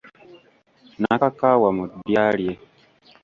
Nnakakaawa 0.97 1.69
mu 1.77 1.83
ddya 1.91 2.25
lye 2.39 2.53